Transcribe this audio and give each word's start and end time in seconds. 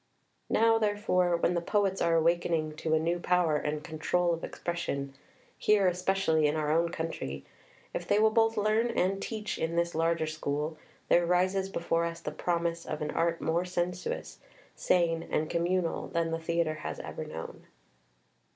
Now, 0.49 0.79
therefore, 0.79 1.37
when 1.37 1.53
the 1.53 1.61
poets 1.61 2.01
are 2.01 2.15
awaking 2.15 2.75
to 2.77 2.95
a 2.95 2.99
new 2.99 3.19
power 3.19 3.57
and 3.57 3.83
control 3.83 4.33
of 4.33 4.43
expression, 4.43 5.13
here 5.59 5.87
especially 5.87 6.47
in 6.47 6.55
our 6.55 6.71
own 6.71 6.89
country, 6.89 7.45
if 7.93 8.07
they 8.07 8.17
will 8.17 8.31
both 8.31 8.57
learn 8.57 8.87
and 8.87 9.21
teach 9.21 9.59
in 9.59 9.75
this 9.75 9.93
larger 9.93 10.25
school, 10.25 10.75
there 11.07 11.27
rises 11.27 11.69
before 11.69 12.03
us 12.03 12.19
the 12.19 12.31
promise 12.31 12.83
of 12.87 13.03
an 13.03 13.11
art 13.11 13.41
more 13.41 13.63
sensuous, 13.63 14.39
sane, 14.75 15.21
and 15.29 15.51
communal 15.51 16.07
than 16.07 16.31
the 16.31 16.39
theatre 16.39 16.73
has 16.81 16.99
ever 16.99 17.23
known. 17.23 17.67